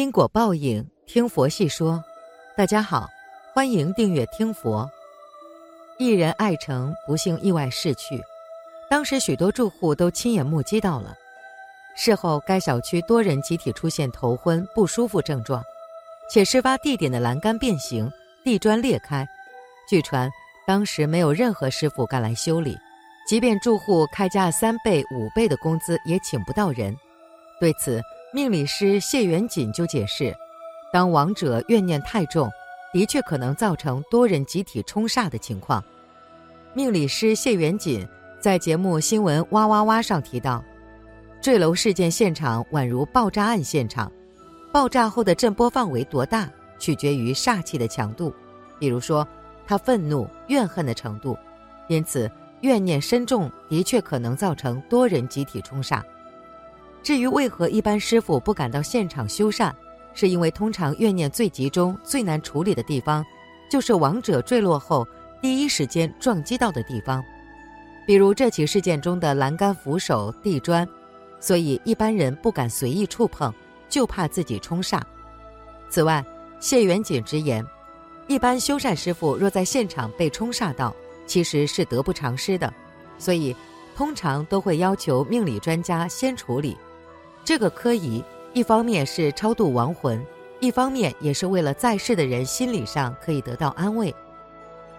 [0.00, 2.02] 因果报应，听佛细说。
[2.56, 3.06] 大家好，
[3.52, 4.90] 欢迎订阅听佛。
[5.98, 8.18] 一人爱成不幸意外逝去，
[8.88, 11.14] 当时许多住户都亲眼目击到了。
[11.94, 15.62] 事后，该小区多人集体出现头昏不舒服症状，
[16.32, 18.10] 且事发地点的栏杆变形，
[18.42, 19.28] 地砖裂开。
[19.86, 20.30] 据传，
[20.66, 22.74] 当时没有任何师傅赶来修理，
[23.28, 26.96] 即便住户开价三倍、五倍的工资，也请不到人。
[27.60, 28.00] 对此，
[28.32, 30.32] 命理师谢元锦就解释：，
[30.92, 32.48] 当亡者怨念太重，
[32.92, 35.82] 的确可能造成多人集体冲煞的情况。
[36.72, 38.06] 命理师谢元锦
[38.38, 40.62] 在节目新闻哇哇哇上提到，
[41.42, 44.10] 坠楼事件现场宛如爆炸案现场，
[44.70, 48.32] 爆炸后的震波范围多大，取决于煞气的强度，
[48.78, 49.26] 比如说
[49.66, 51.36] 他愤怒、怨恨的程度，
[51.88, 56.00] 因此怨念深重的确可能造成多人集体冲煞。
[57.02, 59.72] 至于为何一般师傅不赶到现场修缮，
[60.12, 63.24] 是因为通常怨念最集中、最难处理的地方，
[63.70, 65.06] 就是亡者坠落后
[65.40, 67.24] 第一时间撞击到的地方，
[68.06, 70.86] 比如这起事件中的栏杆、扶手、地砖，
[71.40, 73.52] 所以一般人不敢随意触碰，
[73.88, 75.00] 就怕自己冲煞。
[75.88, 76.24] 此外，
[76.60, 77.64] 谢元锦直言，
[78.26, 80.94] 一般修缮师傅若在现场被冲煞到，
[81.26, 82.72] 其实是得不偿失的，
[83.18, 83.56] 所以
[83.96, 86.76] 通常都会要求命理专家先处理。
[87.44, 90.24] 这个科仪，一方面是超度亡魂，
[90.60, 94.14] 一方面也是为了在世的人心理上可以得到安慰。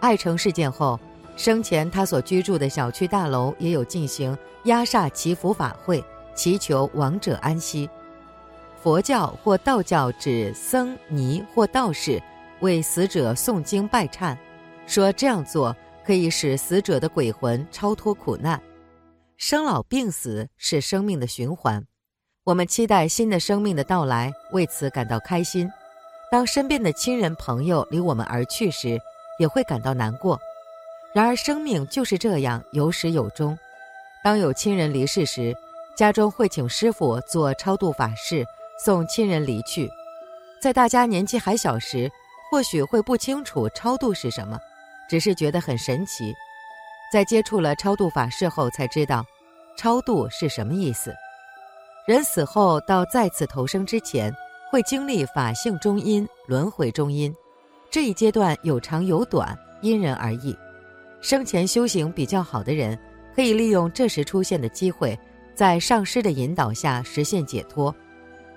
[0.00, 0.98] 爱城事件后，
[1.36, 6.02] 生前他所居住的小区大楼也有进行压煞祈福法会，
[6.34, 7.88] 祈求亡者安息。
[8.82, 12.20] 佛教或道教指僧尼或道士
[12.60, 14.36] 为死者诵经拜忏，
[14.86, 18.60] 说这样做可以使死者的鬼魂超脱苦难。
[19.36, 21.84] 生老病死是生命的循环。
[22.50, 25.70] 我们期待新的生命的到来，为此感到开心。
[26.32, 29.00] 当身边的亲人朋友离我们而去时，
[29.38, 30.36] 也会感到难过。
[31.14, 33.56] 然而，生命就是这样有始有终。
[34.24, 35.54] 当有亲人离世时，
[35.96, 38.44] 家中会请师傅做超度法事，
[38.84, 39.88] 送亲人离去。
[40.60, 42.10] 在大家年纪还小时，
[42.50, 44.58] 或许会不清楚超度是什么，
[45.08, 46.34] 只是觉得很神奇。
[47.12, 49.24] 在接触了超度法事后，才知道
[49.78, 51.14] 超度是什么意思。
[52.10, 54.34] 人死后到再次投生之前，
[54.68, 57.32] 会经历法性中阴、轮回中阴，
[57.88, 60.52] 这一阶段有长有短，因人而异。
[61.20, 62.98] 生前修行比较好的人，
[63.36, 65.16] 可以利用这时出现的机会，
[65.54, 67.94] 在上师的引导下实现解脱。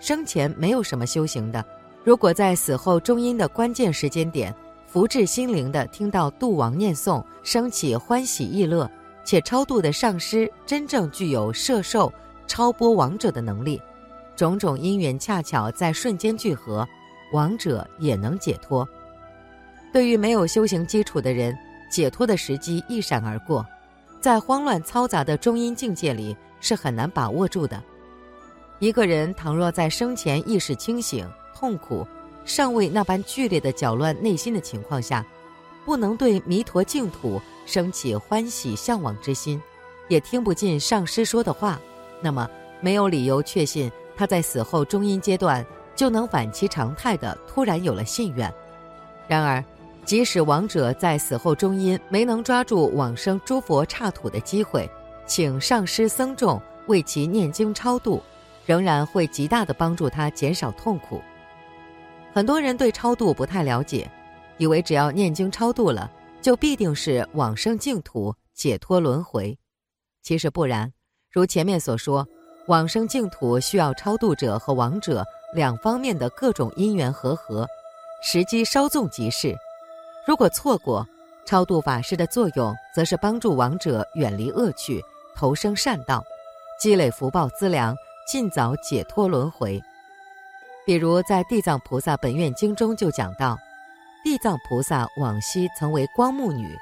[0.00, 1.62] 生前没有什么修行的，
[2.04, 4.54] 如果在死后中阴的关键时间点，
[4.86, 8.90] 福至心灵的听到度亡念诵，升起欢喜意乐，
[9.26, 12.10] 且超度的上师真正具有摄受。
[12.46, 13.80] 超波王者的能力，
[14.36, 16.86] 种种因缘恰巧在瞬间聚合，
[17.32, 18.86] 王者也能解脱。
[19.92, 21.56] 对于没有修行基础的人，
[21.90, 23.66] 解脱的时机一闪而过，
[24.20, 27.82] 在慌乱嘈杂的中阴境界里是很难把握住的。
[28.78, 32.06] 一个人倘若在生前意识清醒、痛苦
[32.44, 35.24] 尚未那般剧烈的搅乱内心的情况下，
[35.84, 39.60] 不能对弥陀净土升起欢喜向往之心，
[40.08, 41.80] 也听不进上师说的话。
[42.22, 42.48] 那么，
[42.80, 45.64] 没有理由确信他在死后中阴阶段
[45.96, 48.52] 就能反其常态的突然有了信愿。
[49.26, 49.62] 然而，
[50.04, 54.88] 即使亡者在死后中阴没能抓住往生诸佛刹土的机会，
[55.26, 58.22] 请上师僧众为其念经超度，
[58.66, 61.20] 仍然会极大的帮助他减少痛苦。
[62.32, 64.10] 很多人对超度不太了解，
[64.58, 69.58] 以为只要念经超度了，就必定是往生净土、解脱轮回。
[70.22, 70.92] 其实不然。
[71.32, 72.26] 如前面所说，
[72.66, 77.66] 往生净土需要超度者和亡者两方面的各种因缘和合，
[78.22, 79.56] 时机稍纵即逝。
[80.26, 81.06] 如果错过，
[81.46, 85.02] 超度法师的作用则是帮助亡者远离恶趣，
[85.34, 86.22] 投生善道，
[86.78, 87.96] 积累福报资粮，
[88.28, 89.82] 尽早解脱轮回。
[90.84, 93.58] 比如在《地藏菩萨本愿经》中就讲到，
[94.22, 96.76] 地藏菩萨往昔曾为光目女，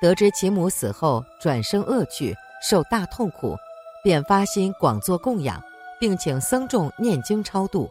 [0.00, 3.54] 得知其母死后转生恶趣，受大痛苦。
[4.02, 5.62] 便发心广做供养，
[5.98, 7.88] 并请僧众念经超度，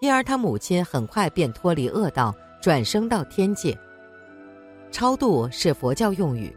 [0.00, 3.76] 因而他母亲很快便脱离恶道，转生到天界。
[4.90, 6.54] 超度是佛教用语，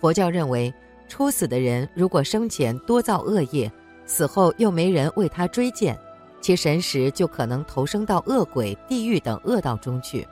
[0.00, 0.72] 佛教认为，
[1.08, 3.70] 初死的人如果生前多造恶业，
[4.06, 5.98] 死后又没人为他追荐，
[6.40, 10.26] 其神识就可能投生到恶鬼、地狱等恶道中去。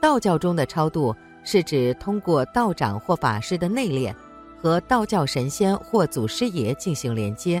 [0.00, 1.14] 道教中的超度
[1.44, 4.14] 是指通过道长或法师的内敛。
[4.62, 7.60] 和道教神仙或祖师爷进行连接，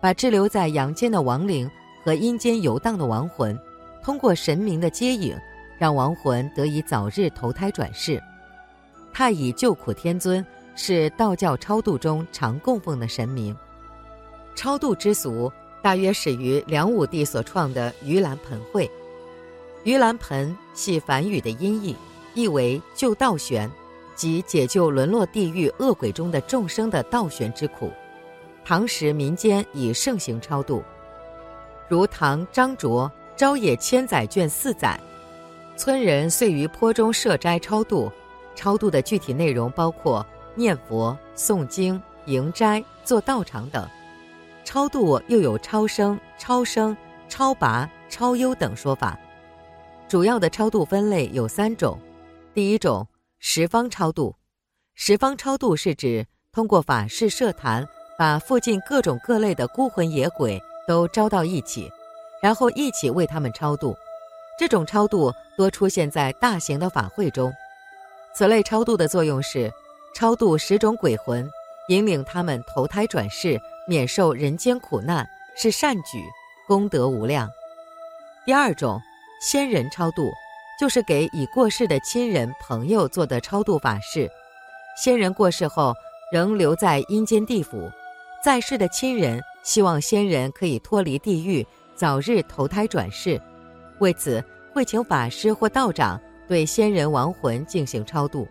[0.00, 1.70] 把滞留在阳间的亡灵
[2.04, 3.56] 和阴间游荡的亡魂，
[4.02, 5.36] 通过神明的接引，
[5.78, 8.20] 让亡魂得以早日投胎转世。
[9.12, 10.44] 太乙救苦天尊
[10.74, 13.56] 是道教超度中常供奉的神明。
[14.56, 15.50] 超度之俗
[15.80, 18.90] 大约始于梁武帝所创的盂兰盆会。
[19.84, 21.94] 盂兰盆系梵语的音译，
[22.34, 23.70] 意为救道玄，
[24.14, 27.92] 即解救沦落地狱恶鬼中的众生的道玄之苦。
[28.64, 30.82] 唐时民间以盛行超度，
[31.88, 34.98] 如唐张卓《朝野千载卷四载》，
[35.78, 38.10] 村人遂于坡中设斋超度。
[38.54, 40.24] 超度的具体内容包括
[40.54, 43.88] 念佛、诵经、迎斋、做道场等。
[44.62, 46.94] 超度又有超生、超生、
[47.28, 49.18] 超拔、超优等说法。
[50.06, 51.98] 主要的超度分类有三种。
[52.52, 53.06] 第一种
[53.44, 54.36] 十方超度，
[54.94, 57.84] 十方超度是指通过法事设坛，
[58.16, 61.90] 把附近各种各类的孤魂野鬼都招到一起，
[62.40, 63.96] 然后一起为他们超度。
[64.56, 67.52] 这种超度多出现在大型的法会中。
[68.32, 69.72] 此类超度的作用是，
[70.14, 71.50] 超度十种鬼魂，
[71.88, 76.22] 引领他们投胎转世，免受人间苦难，是善举，
[76.68, 77.50] 功德无量。
[78.46, 79.00] 第二种，
[79.40, 80.32] 仙人超度，
[80.78, 84.28] 就是给已过世的亲人朋友做的超度法事。
[85.02, 85.94] 先人过世后，
[86.32, 87.90] 仍留在阴间地府，
[88.42, 93.40] 在世的亲人希望先人可以脱离地狱，早日投胎转世，
[94.00, 94.42] 为此
[94.72, 96.20] 会请法师或道长。
[96.48, 98.46] 对先人亡魂进行超度。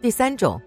[0.00, 0.60] 第三种，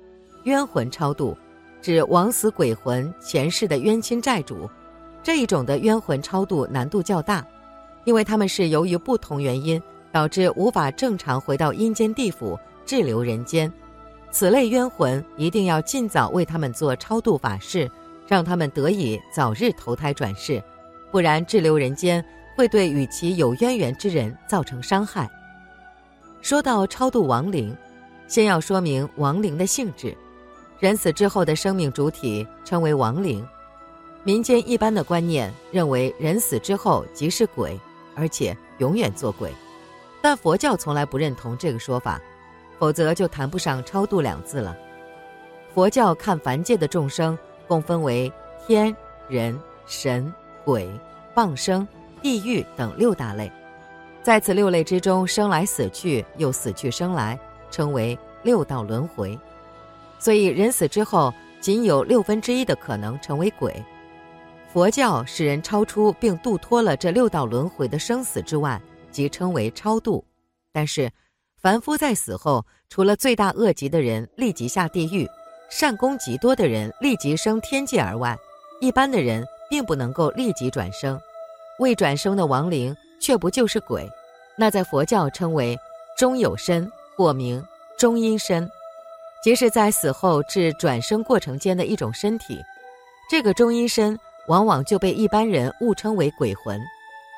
[0.44, 1.38] 冤魂超度，
[1.82, 4.70] 指枉死鬼魂前世的冤亲债主。
[5.22, 7.46] 这一种的冤魂超度难度较大，
[8.04, 9.82] 因为他们是由于不同原因
[10.14, 13.72] 导致无法正常回到阴间地府滞留人间。
[14.32, 17.90] 此类冤魂一定要尽早为他们做超度法事，
[18.28, 20.64] 让他们得以早日投胎转世，
[21.12, 22.24] 不然滞留人间
[22.56, 25.30] 会对与其有渊源之人造成伤害。
[26.42, 27.76] 说到超度亡灵，
[28.28, 30.16] 先要说明亡灵的性质。
[30.80, 33.46] 人死之后的生命主体称为亡灵。
[34.24, 37.80] 民间一般的观念认为，人死之后即是鬼，
[38.16, 39.52] 而且永远做鬼。
[40.24, 42.18] 但佛教从来不认同这个说法，
[42.80, 44.74] 否则就谈不上超度两字了。
[45.74, 47.38] 佛教看凡界的众生
[47.68, 48.32] 共分为
[48.66, 48.96] 天、
[49.28, 50.34] 人、神、
[50.64, 50.90] 鬼、
[51.36, 51.86] 傍生、
[52.22, 53.52] 地狱等六大类。
[54.22, 57.38] 在此六类之中，生来死去，又死去生来，
[57.70, 59.38] 称为六道轮回。
[60.20, 63.76] 所以人死之后，仅有六分之一的可能成为鬼。
[64.72, 68.82] 佛教使人超出并度脱了这六道轮回的生死之外，
[69.14, 70.26] 即称为超度。
[70.74, 71.10] 但是，
[71.62, 75.26] 凡夫在死后，除了罪大恶极的人立即下地狱，
[75.70, 78.38] 善功极多的人立即升天界而外，
[78.82, 81.18] 一般的人并不能够立即转生。
[81.80, 82.94] 未转生的亡灵。
[83.24, 84.06] 却不就是鬼，
[84.58, 85.80] 那在佛教称为
[86.18, 87.66] 中有身，或名
[87.98, 88.70] 中阴身，
[89.42, 92.60] 即是在死后至转生过程间的一种身体。
[93.30, 94.20] 这个中阴身
[94.50, 96.78] 往往就被一般人误称为鬼魂，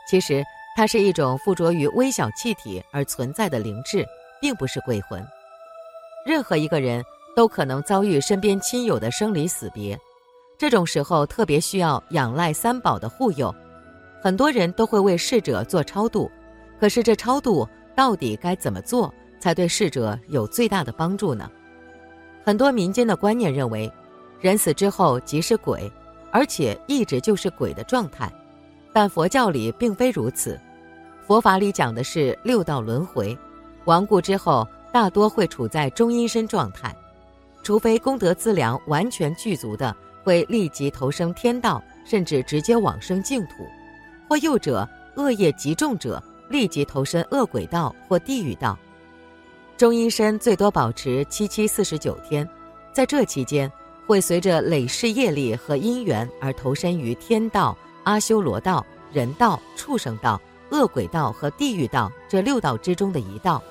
[0.10, 0.44] 其实
[0.76, 4.06] 它是一种附着于微小气体而存在的灵智，
[4.42, 5.26] 并不是鬼魂。
[6.26, 7.02] 任何一个人
[7.34, 9.98] 都可能遭遇身边亲友的生离死别，
[10.58, 13.56] 这种时候特别需要仰赖三宝的护佑。
[14.22, 16.30] 很多人都会为逝者做超度，
[16.78, 17.66] 可是这超度
[17.96, 21.50] 到底该怎么做才对逝者有最大的帮助呢？
[22.44, 23.90] 很多民间的观念认为，
[24.42, 25.90] 人死之后即是鬼，
[26.32, 28.30] 而且一直就是鬼的状态。
[28.92, 30.58] 但佛教里并非如此，
[31.28, 33.36] 佛法里讲的是六道轮回，
[33.86, 36.96] 亡故之后大多会处在中阴身状态，
[37.64, 43.66] 除非功德资粮完全具足的，会立即投生天道，甚至直接往生净土。
[44.30, 48.78] 或幼者恶业极重者，立即投身恶鬼道或地狱道。
[49.78, 52.48] 中阴身最多保持七七四十九天，
[52.94, 53.72] 在这期间，
[54.06, 60.40] 会随着累世业力和因缘而投身于天道、阿修罗道、人道、畜生道、
[60.76, 63.64] 恶鬼道和地狱道这六道之中的一道。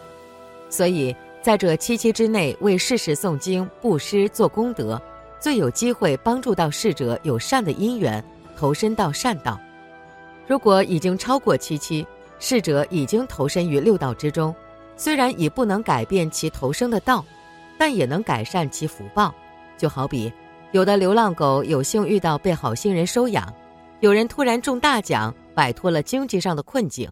[0.71, 5.01] 所以，在这七七之内为世事诵经、布施、做功德，
[5.39, 8.25] 最有机会帮助到逝者有善的因缘，
[8.57, 9.61] 投身到善道。
[10.47, 12.07] 如果已经超过七七，
[12.41, 14.55] 逝者已经投身于六道之中，
[14.97, 17.25] 虽然已不能改变其投生的道，
[17.79, 19.35] 但也能改善其福报。
[19.77, 20.33] 就好比，
[20.73, 23.53] 有的流浪狗有幸遇到被好心人收养，
[24.05, 27.11] 有人突然中大奖，摆脱了经济上的困境。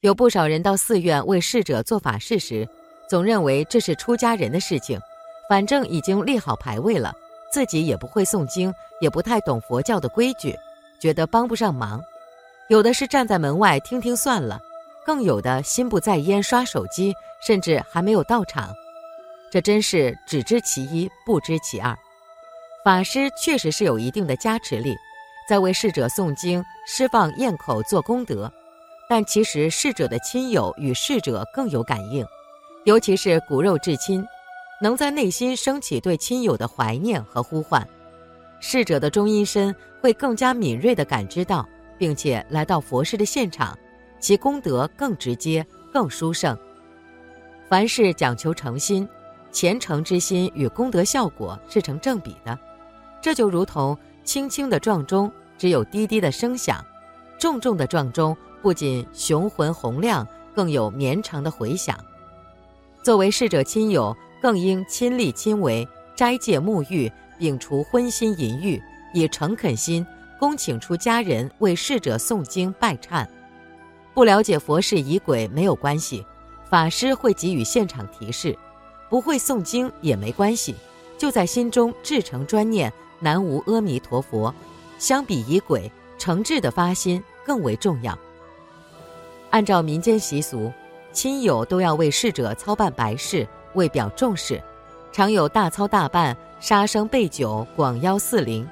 [0.00, 2.68] 有不少人到寺院为逝者做法事时，
[3.08, 5.00] 总认为这是出家人的事情，
[5.48, 7.14] 反正已经立好牌位了，
[7.50, 8.70] 自己也不会诵经，
[9.00, 10.54] 也不太懂佛教的规矩，
[11.00, 11.98] 觉得帮不上忙。
[12.68, 14.60] 有的是站在门外听听算了，
[15.06, 18.70] 更有的心不在焉刷手机，甚至还没有到场。
[19.50, 21.96] 这真是只知其一，不知其二。
[22.84, 24.94] 法师确实是有一定的加持力，
[25.50, 28.48] 在为逝者诵经、释放咽口做功德，
[29.08, 32.24] 但其实逝者的亲友与逝者更有感应，
[32.84, 34.24] 尤其是骨肉至亲，
[34.80, 37.84] 能在内心升起对亲友的怀念和呼唤。
[38.60, 43.76] 逝者的中阴身会更加敏锐地感知到，并且来到佛事的现场，
[44.20, 46.56] 其功德更直接、更殊胜。
[47.68, 49.08] 凡事讲求诚心。
[49.50, 52.56] 虔诚之心与功德效果是成正比的，
[53.20, 55.28] 这就如同轻轻的撞钟，
[55.60, 56.82] 只有滴滴的声响；
[57.38, 61.94] 重重的撞钟，不仅雄浑洪亮，更有绵长的回响。
[63.02, 65.86] 作为逝者亲友，更应亲力亲为，
[66.16, 70.06] 斋戒沐浴，摒除荤腥淫欲，以诚恳心
[70.38, 73.26] 恭请出家人为逝者诵经拜忏。
[74.14, 76.24] 不了解佛事仪轨没有关系，
[76.70, 78.56] 法师会给予现场提示。
[79.10, 80.74] 不会诵经也没关系，
[81.18, 84.54] 就在心中至诚专念南无阿弥陀佛。
[85.00, 88.16] 相比仪轨，诚挚的发心更为重要。
[89.48, 90.70] 按照民间习俗，
[91.10, 94.62] 亲友都要为逝者操办白事，为表重视，
[95.10, 98.68] 常有大操大办、杀生备酒、广邀四邻。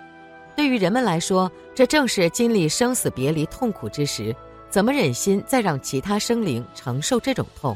[0.54, 4.37] 对于人们来说，这正是经历生死别离痛苦之时，
[4.68, 7.75] 怎么忍心再让其他生灵承受这种痛？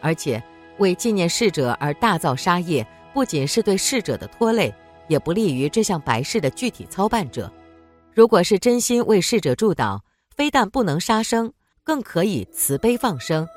[0.00, 0.42] 而且。
[0.78, 4.72] 为纪念逝者而大造杀业，不仅是对逝者的拖累，
[5.08, 7.50] 也不利于这项白事的具体操办者。
[8.14, 10.00] 如果是真心为逝者祝祷，
[10.36, 13.48] 非但不能杀生，更可以慈悲放生，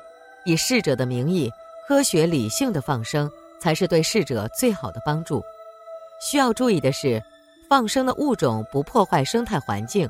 [0.44, 1.50] 以逝者的名义，
[1.86, 3.30] 科学理性的放生，
[3.60, 5.42] 才是对逝者最好的帮助。
[6.20, 7.22] 需要注意的是，
[7.68, 10.08] 放生的物种不破坏生态环境，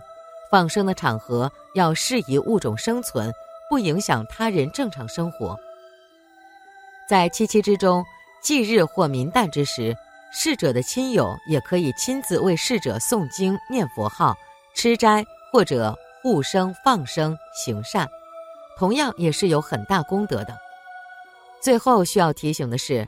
[0.50, 3.32] 放生的场合要适宜物种生存，
[3.70, 5.58] 不影响他人正常生活。
[7.08, 8.04] 在七七之中，
[8.42, 9.96] 忌日或明旦之时，
[10.34, 14.34] 逝者的亲友也可以亲自为逝者诵经、念佛号、
[14.74, 15.22] 吃斋
[15.52, 18.08] 或者护生、放生、行善，
[18.78, 20.56] 同样也是有很大功德的。
[21.60, 23.06] 最后需要提醒的是，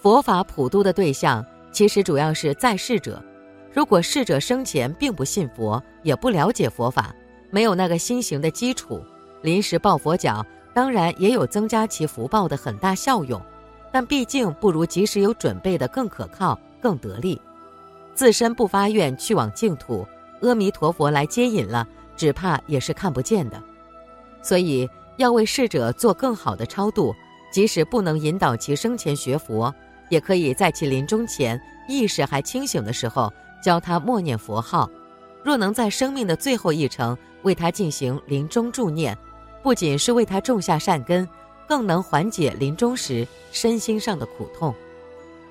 [0.00, 3.22] 佛法普度的对象其实主要是在世者。
[3.72, 7.14] 如果逝者生前并不信佛，也不了解佛法，
[7.50, 9.02] 没有那个心行的基础，
[9.40, 10.44] 临时抱佛脚。
[10.74, 13.40] 当然也有增加其福报的很大效用，
[13.90, 17.40] 但毕竟不如及时有准备的更可靠、更得力。
[18.14, 20.06] 自身不发愿去往净土，
[20.42, 23.62] 阿弥陀佛来接引了，只怕也是看不见的。
[24.42, 27.14] 所以要为逝者做更好的超度，
[27.52, 29.72] 即使不能引导其生前学佛，
[30.08, 34.88] 也可以在其临终前意识还清醒的时候，教他默念佛号。
[35.42, 39.16] 若能在生命的最后一程为他进行临终助念。
[39.62, 41.28] 不仅是为他种下善根，
[41.68, 44.74] 更能缓解临终时身心上的苦痛。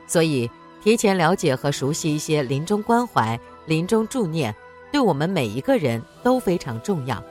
[0.08, 0.50] 所以，
[0.84, 4.54] 提前了解和熟悉一些临终关怀、临终助念，
[4.92, 7.24] 对我们每一个人都非常重要。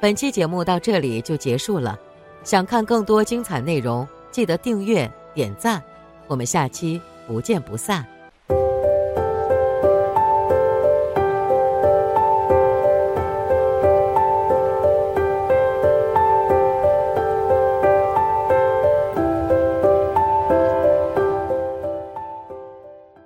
[0.00, 1.98] 本期节目到这里就结束了。
[2.42, 5.82] 想看更多精彩内容，记得订阅点赞。
[6.26, 8.19] 我们下期不见不散。